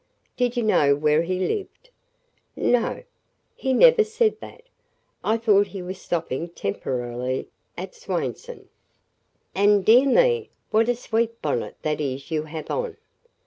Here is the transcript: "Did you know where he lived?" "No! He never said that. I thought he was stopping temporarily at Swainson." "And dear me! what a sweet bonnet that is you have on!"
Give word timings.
"Did 0.35 0.57
you 0.57 0.63
know 0.63 0.95
where 0.95 1.21
he 1.21 1.37
lived?" 1.37 1.91
"No! 2.55 3.03
He 3.55 3.71
never 3.71 4.03
said 4.03 4.35
that. 4.39 4.63
I 5.23 5.37
thought 5.37 5.67
he 5.67 5.83
was 5.83 6.01
stopping 6.01 6.49
temporarily 6.49 7.49
at 7.77 7.93
Swainson." 7.93 8.69
"And 9.53 9.85
dear 9.85 10.07
me! 10.09 10.49
what 10.71 10.89
a 10.89 10.95
sweet 10.95 11.39
bonnet 11.43 11.75
that 11.83 12.01
is 12.01 12.31
you 12.31 12.45
have 12.45 12.71
on!" 12.71 12.97